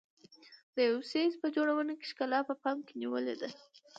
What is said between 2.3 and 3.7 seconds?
په پام کې نیولې ده.